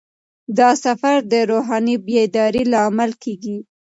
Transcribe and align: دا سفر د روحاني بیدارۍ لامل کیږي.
دا 0.57 0.69
سفر 0.85 1.15
د 1.31 1.33
روحاني 1.51 1.95
بیدارۍ 2.05 2.63
لامل 2.73 3.11
کیږي. 3.23 3.57